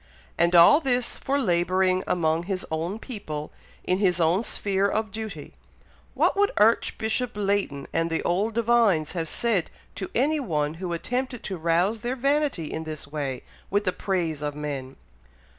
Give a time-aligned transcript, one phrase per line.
[0.35, 3.51] and all this, for labouring among his own people,
[3.83, 5.53] in his own sphere of duty!
[6.15, 11.43] What would Archbishop Leighton and the old divines have said to any one who attempted
[11.43, 14.95] to rouse their vanity in this way, with the praise of men?"